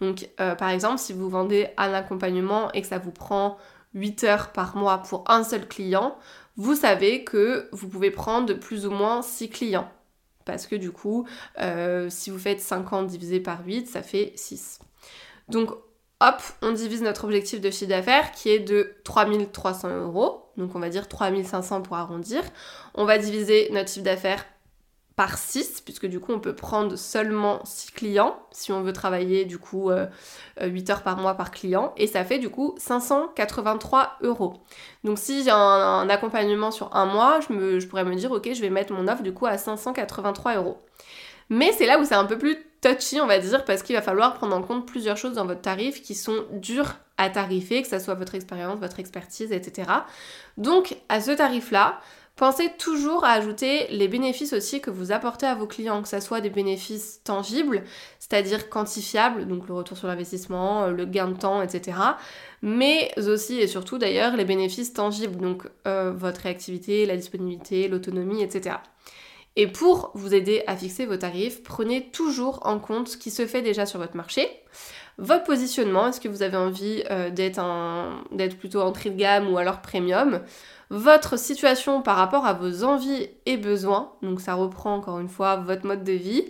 Donc 0.00 0.28
euh, 0.40 0.56
par 0.56 0.70
exemple, 0.70 0.98
si 0.98 1.12
vous 1.12 1.28
vendez 1.28 1.68
un 1.76 1.92
accompagnement 1.92 2.72
et 2.72 2.82
que 2.82 2.88
ça 2.88 2.98
vous 2.98 3.12
prend 3.12 3.58
8 3.94 4.24
heures 4.24 4.52
par 4.52 4.76
mois 4.76 4.98
pour 4.98 5.24
un 5.28 5.44
seul 5.44 5.66
client, 5.66 6.16
vous 6.56 6.74
savez 6.74 7.24
que 7.24 7.68
vous 7.72 7.88
pouvez 7.88 8.10
prendre 8.10 8.54
plus 8.54 8.86
ou 8.86 8.90
moins 8.90 9.22
6 9.22 9.50
clients 9.50 9.90
parce 10.50 10.66
que 10.66 10.74
du 10.74 10.90
coup, 10.90 11.26
euh, 11.60 12.08
si 12.10 12.30
vous 12.30 12.38
faites 12.38 12.60
50 12.60 13.06
divisé 13.06 13.40
par 13.40 13.64
8, 13.64 13.86
ça 13.86 14.02
fait 14.02 14.32
6. 14.34 14.80
Donc 15.48 15.70
hop, 16.20 16.42
on 16.62 16.72
divise 16.72 17.02
notre 17.02 17.24
objectif 17.24 17.60
de 17.60 17.70
chiffre 17.70 17.90
d'affaires 17.90 18.32
qui 18.32 18.50
est 18.50 18.58
de 18.58 18.96
3300 19.04 19.88
euros, 20.00 20.44
donc 20.56 20.74
on 20.74 20.80
va 20.80 20.88
dire 20.88 21.08
3500 21.08 21.82
pour 21.82 21.96
arrondir. 21.96 22.42
On 22.94 23.04
va 23.04 23.18
diviser 23.18 23.68
notre 23.72 23.90
chiffre 23.90 24.04
d'affaires 24.04 24.44
par 25.20 25.36
6, 25.36 25.82
puisque 25.82 26.06
du 26.06 26.18
coup 26.18 26.32
on 26.32 26.40
peut 26.40 26.54
prendre 26.54 26.96
seulement 26.96 27.60
6 27.66 27.92
clients 27.92 28.40
si 28.52 28.72
on 28.72 28.80
veut 28.80 28.94
travailler 28.94 29.44
du 29.44 29.58
coup 29.58 29.90
8 29.90 29.92
euh, 29.92 30.92
heures 30.92 31.02
par 31.02 31.18
mois 31.18 31.34
par 31.34 31.50
client, 31.50 31.92
et 31.98 32.06
ça 32.06 32.24
fait 32.24 32.38
du 32.38 32.48
coup 32.48 32.74
583 32.78 34.16
euros. 34.22 34.54
Donc 35.04 35.18
si 35.18 35.44
j'ai 35.44 35.50
un, 35.50 36.08
accompagnement 36.08 36.70
sur 36.70 36.96
un 36.96 37.04
mois, 37.04 37.40
je, 37.40 37.80
je 37.80 37.86
pourrais 37.86 38.06
me 38.06 38.14
dire 38.14 38.32
ok 38.32 38.48
je 38.54 38.62
vais 38.62 38.70
mettre 38.70 38.94
mon 38.94 39.08
offre 39.08 39.22
du 39.22 39.34
coup 39.34 39.44
à 39.44 39.58
583 39.58 40.56
euros. 40.56 40.78
Mais 41.50 41.70
c'est 41.72 41.84
là 41.84 42.00
où 42.00 42.04
c'est 42.06 42.14
un 42.14 42.24
peu 42.24 42.38
plus 42.38 42.56
touchy, 42.80 43.20
on 43.20 43.26
va 43.26 43.40
dire, 43.40 43.66
parce 43.66 43.82
qu'il 43.82 43.94
va 43.94 44.00
falloir 44.00 44.32
prendre 44.32 44.56
en 44.56 44.62
compte 44.62 44.86
plusieurs 44.86 45.18
choses 45.18 45.34
dans 45.34 45.44
votre 45.44 45.60
tarif 45.60 46.00
qui 46.00 46.14
sont 46.14 46.46
dures 46.52 46.94
à 47.18 47.28
tarifer, 47.28 47.82
que 47.82 47.88
ce 47.88 47.98
soit 47.98 48.14
votre 48.14 48.34
expérience, 48.34 48.78
votre 48.78 49.00
expertise, 49.00 49.52
etc. 49.52 49.90
Donc, 50.56 50.96
à 51.10 51.20
ce 51.20 51.32
tarif-là, 51.32 52.00
pensez 52.40 52.72
toujours 52.78 53.24
à 53.24 53.32
ajouter 53.32 53.86
les 53.90 54.08
bénéfices 54.08 54.54
aussi 54.54 54.80
que 54.80 54.88
vous 54.88 55.12
apportez 55.12 55.44
à 55.44 55.54
vos 55.54 55.66
clients, 55.66 56.00
que 56.00 56.08
ce 56.08 56.20
soit 56.20 56.40
des 56.40 56.48
bénéfices 56.48 57.20
tangibles, 57.22 57.84
c'est-à-dire 58.18 58.70
quantifiables, 58.70 59.46
donc 59.46 59.68
le 59.68 59.74
retour 59.74 59.98
sur 59.98 60.08
l'investissement, 60.08 60.86
le 60.86 61.04
gain 61.04 61.28
de 61.28 61.36
temps, 61.36 61.60
etc. 61.60 61.98
Mais 62.62 63.10
aussi 63.18 63.60
et 63.60 63.66
surtout 63.66 63.98
d'ailleurs 63.98 64.38
les 64.38 64.46
bénéfices 64.46 64.94
tangibles, 64.94 65.36
donc 65.36 65.64
euh, 65.86 66.12
votre 66.16 66.40
réactivité, 66.40 67.04
la 67.04 67.16
disponibilité, 67.16 67.88
l'autonomie, 67.88 68.42
etc. 68.42 68.76
Et 69.56 69.66
pour 69.66 70.10
vous 70.14 70.32
aider 70.32 70.62
à 70.66 70.78
fixer 70.78 71.04
vos 71.04 71.18
tarifs, 71.18 71.62
prenez 71.62 72.10
toujours 72.10 72.60
en 72.66 72.78
compte 72.78 73.08
ce 73.08 73.16
qui 73.18 73.30
se 73.30 73.46
fait 73.46 73.60
déjà 73.60 73.84
sur 73.84 73.98
votre 73.98 74.16
marché, 74.16 74.48
votre 75.18 75.44
positionnement, 75.44 76.08
est-ce 76.08 76.22
que 76.22 76.28
vous 76.28 76.42
avez 76.42 76.56
envie 76.56 77.02
euh, 77.10 77.28
d'être 77.28 78.56
plutôt 78.56 78.80
entrée 78.80 79.10
de 79.10 79.18
gamme 79.18 79.52
ou 79.52 79.58
alors 79.58 79.82
premium, 79.82 80.40
votre 80.90 81.38
situation 81.38 82.02
par 82.02 82.16
rapport 82.16 82.46
à 82.46 82.52
vos 82.52 82.82
envies 82.82 83.28
et 83.46 83.56
besoins, 83.56 84.12
donc 84.22 84.40
ça 84.40 84.54
reprend 84.54 84.96
encore 84.96 85.20
une 85.20 85.28
fois 85.28 85.56
votre 85.56 85.86
mode 85.86 86.02
de 86.02 86.12
vie, 86.12 86.44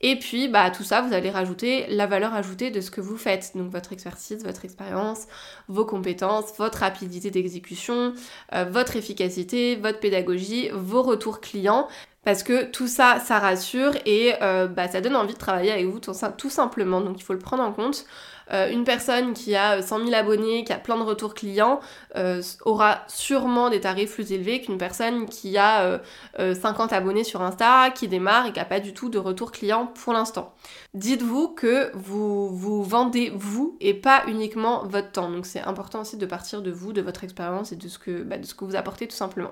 et 0.00 0.16
puis 0.16 0.46
bah 0.46 0.70
tout 0.70 0.84
ça 0.84 1.02
vous 1.02 1.12
allez 1.12 1.28
rajouter 1.28 1.86
la 1.88 2.06
valeur 2.06 2.32
ajoutée 2.32 2.70
de 2.70 2.80
ce 2.80 2.92
que 2.92 3.00
vous 3.00 3.16
faites, 3.16 3.50
donc 3.56 3.70
votre 3.70 3.92
expertise, 3.92 4.44
votre 4.44 4.64
expérience, 4.64 5.26
vos 5.68 5.84
compétences, 5.84 6.52
votre 6.56 6.78
rapidité 6.78 7.32
d'exécution, 7.32 8.14
euh, 8.54 8.64
votre 8.64 8.94
efficacité, 8.94 9.74
votre 9.74 9.98
pédagogie, 9.98 10.70
vos 10.72 11.02
retours 11.02 11.40
clients, 11.40 11.88
parce 12.30 12.44
que 12.44 12.62
tout 12.62 12.86
ça, 12.86 13.18
ça 13.18 13.40
rassure 13.40 13.90
et 14.06 14.34
euh, 14.40 14.68
bah, 14.68 14.86
ça 14.86 15.00
donne 15.00 15.16
envie 15.16 15.32
de 15.32 15.38
travailler 15.38 15.72
avec 15.72 15.86
vous 15.86 15.98
tout, 15.98 16.14
simplement. 16.48 17.00
Donc 17.00 17.18
il 17.18 17.24
faut 17.24 17.32
le 17.32 17.40
prendre 17.40 17.64
en 17.64 17.72
compte. 17.72 18.04
Euh, 18.52 18.70
une 18.70 18.84
personne 18.84 19.32
qui 19.32 19.56
a 19.56 19.82
100 19.82 20.06
000 20.06 20.14
abonnés, 20.14 20.62
qui 20.62 20.72
a 20.72 20.78
plein 20.78 20.96
de 20.96 21.02
retours 21.02 21.34
clients, 21.34 21.80
euh, 22.14 22.40
aura 22.64 23.00
sûrement 23.08 23.68
des 23.68 23.80
tarifs 23.80 24.14
plus 24.14 24.30
élevés 24.30 24.60
qu'une 24.60 24.78
personne 24.78 25.26
qui 25.26 25.58
a 25.58 26.00
50 26.38 26.92
abonnés 26.92 27.24
sur 27.24 27.42
Insta, 27.42 27.90
qui 27.90 28.06
démarre 28.06 28.46
et 28.46 28.52
qui 28.52 28.60
n'a 28.60 28.64
pas 28.64 28.78
du 28.78 28.94
tout 28.94 29.08
de 29.08 29.18
retours 29.18 29.50
clients 29.50 29.86
pour 29.86 30.12
l'instant. 30.12 30.54
Dites-vous 30.94 31.48
que 31.48 31.90
vous 31.94 32.56
vous 32.56 32.84
vendez 32.84 33.32
vous 33.34 33.76
et 33.80 33.92
pas 33.92 34.22
uniquement 34.28 34.86
votre 34.86 35.10
temps. 35.10 35.30
Donc 35.32 35.46
c'est 35.46 35.62
important 35.62 36.02
aussi 36.02 36.16
de 36.16 36.26
partir 36.26 36.62
de 36.62 36.70
vous, 36.70 36.92
de 36.92 37.02
votre 37.02 37.24
expérience 37.24 37.72
et 37.72 37.76
de 37.76 37.88
ce 37.88 37.98
que, 37.98 38.22
bah, 38.22 38.38
de 38.38 38.46
ce 38.46 38.54
que 38.54 38.64
vous 38.64 38.76
apportez 38.76 39.08
tout 39.08 39.16
simplement. 39.16 39.50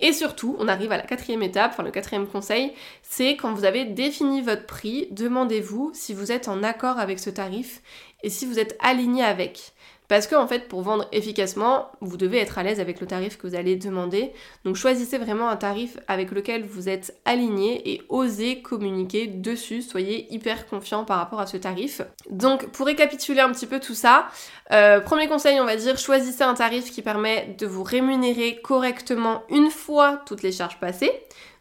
Et 0.00 0.12
surtout, 0.12 0.56
on 0.58 0.68
arrive 0.68 0.92
à 0.92 0.96
la 0.96 1.02
quatrième 1.02 1.42
étape, 1.42 1.72
enfin 1.72 1.82
le 1.82 1.90
quatrième 1.90 2.26
conseil, 2.26 2.72
c'est 3.02 3.36
quand 3.36 3.52
vous 3.52 3.64
avez 3.64 3.84
défini 3.84 4.40
votre 4.40 4.64
prix, 4.64 5.08
demandez-vous 5.10 5.90
si 5.94 6.14
vous 6.14 6.32
êtes 6.32 6.48
en 6.48 6.62
accord 6.62 6.98
avec 6.98 7.18
ce 7.18 7.28
tarif 7.28 7.82
et 8.22 8.30
si 8.30 8.46
vous 8.46 8.58
êtes 8.58 8.76
aligné 8.80 9.22
avec. 9.22 9.72
Parce 10.10 10.26
que 10.26 10.34
en 10.34 10.48
fait, 10.48 10.66
pour 10.66 10.82
vendre 10.82 11.06
efficacement, 11.12 11.92
vous 12.00 12.16
devez 12.16 12.38
être 12.38 12.58
à 12.58 12.64
l'aise 12.64 12.80
avec 12.80 13.00
le 13.00 13.06
tarif 13.06 13.38
que 13.38 13.46
vous 13.46 13.54
allez 13.54 13.76
demander. 13.76 14.32
Donc 14.64 14.74
choisissez 14.74 15.18
vraiment 15.18 15.48
un 15.48 15.54
tarif 15.54 15.98
avec 16.08 16.32
lequel 16.32 16.64
vous 16.64 16.88
êtes 16.88 17.16
aligné 17.24 17.92
et 17.92 18.02
osez 18.08 18.60
communiquer 18.60 19.28
dessus. 19.28 19.82
Soyez 19.82 20.26
hyper 20.34 20.66
confiant 20.66 21.04
par 21.04 21.18
rapport 21.18 21.38
à 21.38 21.46
ce 21.46 21.56
tarif. 21.56 22.02
Donc 22.28 22.72
pour 22.72 22.86
récapituler 22.86 23.38
un 23.38 23.52
petit 23.52 23.68
peu 23.68 23.78
tout 23.78 23.94
ça, 23.94 24.26
euh, 24.72 24.98
premier 24.98 25.28
conseil, 25.28 25.60
on 25.60 25.64
va 25.64 25.76
dire, 25.76 25.96
choisissez 25.96 26.42
un 26.42 26.54
tarif 26.54 26.90
qui 26.90 27.02
permet 27.02 27.54
de 27.56 27.68
vous 27.68 27.84
rémunérer 27.84 28.60
correctement 28.64 29.44
une 29.48 29.70
fois 29.70 30.22
toutes 30.26 30.42
les 30.42 30.50
charges 30.50 30.80
passées. 30.80 31.12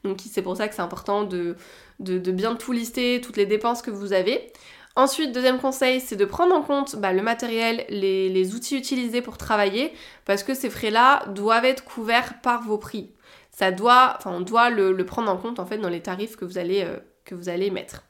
Donc 0.03 0.21
c'est 0.27 0.41
pour 0.41 0.57
ça 0.57 0.67
que 0.67 0.73
c'est 0.73 0.81
important 0.81 1.23
de, 1.23 1.55
bien 1.99 2.55
tout 2.55 2.71
lister, 2.71 3.21
toutes 3.21 3.37
les 3.37 3.45
dépenses 3.45 3.83
que 3.83 3.91
vous 3.91 4.11
avez. 4.11 4.51
Ensuite, 4.99 5.31
deuxième 5.31 5.59
conseil, 5.59 6.01
c'est 6.01 6.17
de 6.17 6.25
prendre 6.25 6.53
en 6.53 6.61
compte 6.61 6.97
bah, 6.97 7.13
le 7.13 7.21
matériel, 7.21 7.85
les, 7.87 8.53
outils 8.53 8.75
utilisés 8.75 9.21
pour 9.21 9.37
travailler, 9.37 9.93
parce 10.25 10.43
que 10.43 10.53
ces 10.53 10.69
frais-là 10.69 11.25
doivent 11.29 11.63
être 11.63 11.85
couverts 11.85 12.41
par 12.41 12.63
vos 12.63 12.77
prix. 12.77 13.09
Ça 13.49 13.71
doit, 13.71 14.15
enfin, 14.17 14.33
on 14.33 14.41
doit 14.41 14.69
le, 14.69 14.93
prendre 15.05 15.31
en 15.31 15.37
compte 15.37 15.57
en 15.57 15.65
fait 15.65 15.77
dans 15.77 15.87
les 15.87 16.01
tarifs 16.01 16.35
que 16.35 16.43
vous 16.43 16.57
allez, 16.57 16.83
euh, 16.83 16.97
que 17.23 17.33
vous 17.33 17.47
allez 17.47 17.71
mettre. 17.71 18.03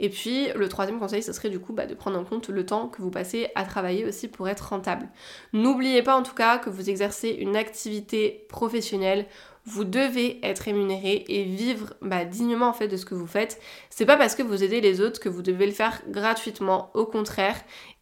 Et 0.00 0.08
puis 0.08 0.48
le 0.56 0.68
troisième 0.68 0.98
conseil, 0.98 1.22
ce 1.22 1.32
serait 1.32 1.48
du 1.48 1.60
coup 1.60 1.74
bah, 1.74 1.86
de 1.86 1.94
prendre 1.94 2.18
en 2.18 2.24
compte 2.24 2.48
le 2.48 2.66
temps 2.66 2.88
que 2.88 3.02
vous 3.02 3.12
passez 3.12 3.50
à 3.54 3.62
travailler 3.62 4.04
aussi 4.04 4.26
pour 4.26 4.48
être 4.48 4.70
rentable. 4.70 5.08
N'oubliez 5.52 6.02
pas 6.02 6.16
en 6.16 6.24
tout 6.24 6.34
cas 6.34 6.58
que 6.58 6.70
vous 6.70 6.90
exercez 6.90 7.28
une 7.28 7.54
activité 7.54 8.46
professionnelle 8.48 9.26
vous 9.64 9.84
devez 9.84 10.44
être 10.44 10.60
rémunéré 10.60 11.24
et 11.28 11.44
vivre 11.44 11.94
bah, 12.02 12.24
dignement 12.24 12.68
en 12.68 12.72
fait 12.72 12.88
de 12.88 12.96
ce 12.96 13.04
que 13.04 13.14
vous 13.14 13.26
faites. 13.26 13.60
C'est 13.90 14.06
pas 14.06 14.16
parce 14.16 14.34
que 14.34 14.42
vous 14.42 14.64
aidez 14.64 14.80
les 14.80 15.00
autres 15.00 15.20
que 15.20 15.28
vous 15.28 15.42
devez 15.42 15.66
le 15.66 15.72
faire 15.72 16.02
gratuitement, 16.08 16.90
au 16.94 17.06
contraire. 17.06 17.56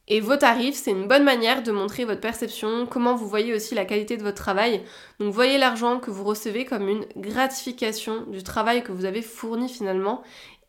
Et 0.08 0.20
vos 0.20 0.36
tarifs, 0.36 0.74
c'est 0.74 0.90
une 0.90 1.06
bonne 1.06 1.22
manière 1.22 1.62
de 1.62 1.70
montrer 1.70 2.04
votre 2.04 2.20
perception, 2.20 2.84
comment 2.86 3.14
vous 3.14 3.28
voyez 3.28 3.54
aussi 3.54 3.76
la 3.76 3.84
qualité 3.84 4.16
de 4.16 4.24
votre 4.24 4.42
travail. 4.42 4.82
Donc 5.20 5.32
voyez 5.32 5.56
l'argent 5.56 6.00
que 6.00 6.10
vous 6.10 6.24
recevez 6.24 6.64
comme 6.64 6.88
une 6.88 7.06
gratification 7.16 8.22
du 8.22 8.42
travail 8.42 8.82
que 8.82 8.90
vous 8.90 9.04
avez 9.04 9.22
fourni 9.22 9.68
finalement. 9.68 10.22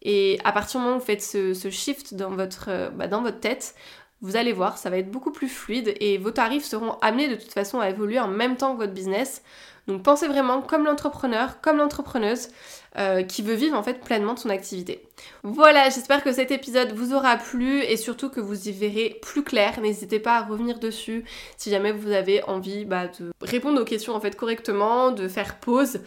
Et 0.03 0.39
à 0.43 0.51
partir 0.51 0.79
du 0.79 0.85
moment 0.85 0.97
où 0.97 0.99
vous 0.99 1.05
faites 1.05 1.23
ce, 1.23 1.69
shift 1.71 2.13
dans 2.13 2.31
votre, 2.31 2.65
euh, 2.69 2.89
bah, 2.89 3.07
dans 3.07 3.21
votre 3.21 3.39
tête, 3.39 3.75
vous 4.21 4.35
allez 4.35 4.53
voir, 4.53 4.77
ça 4.77 4.91
va 4.91 4.97
être 4.97 5.09
beaucoup 5.09 5.31
plus 5.31 5.49
fluide 5.49 5.95
et 5.99 6.19
vos 6.19 6.29
tarifs 6.29 6.63
seront 6.63 6.93
amenés 7.01 7.27
de 7.27 7.35
toute 7.35 7.51
façon 7.51 7.79
à 7.79 7.89
évoluer 7.89 8.19
en 8.19 8.27
même 8.27 8.55
temps 8.55 8.73
que 8.73 8.77
votre 8.81 8.93
business. 8.93 9.41
Donc 9.87 10.03
pensez 10.03 10.27
vraiment 10.27 10.61
comme 10.61 10.85
l'entrepreneur, 10.85 11.59
comme 11.61 11.77
l'entrepreneuse 11.77 12.49
euh, 12.97 13.23
qui 13.23 13.41
veut 13.41 13.53
vivre 13.53 13.77
en 13.77 13.83
fait 13.83 14.01
pleinement 14.01 14.33
de 14.33 14.39
son 14.39 14.49
activité. 14.49 15.07
Voilà, 15.43 15.89
j'espère 15.89 16.23
que 16.23 16.31
cet 16.31 16.51
épisode 16.51 16.91
vous 16.93 17.13
aura 17.13 17.37
plu 17.37 17.81
et 17.83 17.97
surtout 17.97 18.29
que 18.29 18.39
vous 18.39 18.67
y 18.67 18.71
verrez 18.71 19.17
plus 19.21 19.43
clair. 19.43 19.79
N'hésitez 19.81 20.19
pas 20.19 20.37
à 20.37 20.43
revenir 20.43 20.77
dessus 20.77 21.23
si 21.57 21.69
jamais 21.69 21.91
vous 21.91 22.11
avez 22.11 22.43
envie 22.43 22.85
bah, 22.85 23.07
de 23.07 23.31
répondre 23.41 23.81
aux 23.81 23.85
questions 23.85 24.13
en 24.13 24.19
fait 24.19 24.35
correctement, 24.35 25.11
de 25.11 25.27
faire 25.27 25.57
pause. 25.59 26.01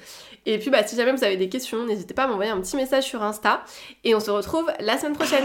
Et 0.46 0.58
puis 0.58 0.70
bah, 0.70 0.86
si 0.86 0.94
jamais 0.94 1.12
vous 1.12 1.24
avez 1.24 1.36
des 1.36 1.48
questions, 1.48 1.84
n'hésitez 1.84 2.14
pas 2.14 2.24
à 2.24 2.26
m'envoyer 2.26 2.50
un 2.50 2.60
petit 2.60 2.76
message 2.76 3.04
sur 3.04 3.22
Insta 3.22 3.64
et 4.04 4.14
on 4.14 4.20
se 4.20 4.30
retrouve 4.30 4.70
la 4.80 4.98
semaine 4.98 5.14
prochaine. 5.14 5.44